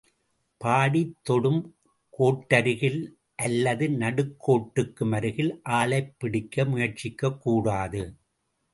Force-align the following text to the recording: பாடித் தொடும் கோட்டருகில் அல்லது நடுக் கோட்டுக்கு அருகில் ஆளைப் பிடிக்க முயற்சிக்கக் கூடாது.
பாடித் 0.57 1.23
தொடும் 1.23 1.75
கோட்டருகில் 2.19 3.07
அல்லது 3.35 3.89
நடுக் 3.89 4.49
கோட்டுக்கு 4.49 5.15
அருகில் 5.15 5.61
ஆளைப் 5.69 6.15
பிடிக்க 6.17 6.65
முயற்சிக்கக் 6.65 7.37
கூடாது. 7.37 8.15